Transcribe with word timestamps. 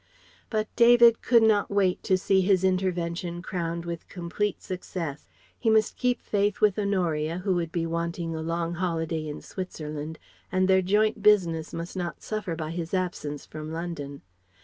But 0.49 0.67
David 0.75 1.21
could 1.21 1.43
not 1.43 1.69
wait 1.69 2.01
to 2.05 2.17
see 2.17 2.41
his 2.41 2.63
intervention 2.63 3.43
crowned 3.43 3.85
with 3.85 4.07
complete 4.09 4.59
success. 4.63 5.27
He 5.59 5.69
must 5.69 5.95
keep 5.95 6.23
faith 6.23 6.59
with 6.59 6.79
Honoria 6.79 7.37
who 7.37 7.53
would 7.53 7.71
be 7.71 7.85
wanting 7.85 8.33
a 8.33 8.41
long 8.41 8.73
holiday 8.73 9.27
in 9.27 9.41
Switzerland; 9.41 10.17
and 10.51 10.67
their 10.67 10.81
joint 10.81 11.21
business 11.21 11.71
must 11.71 11.95
not 11.95 12.23
suffer 12.23 12.55
by 12.55 12.71
his 12.71 12.95
absence 12.95 13.45
from 13.45 13.71
London. 13.71 14.23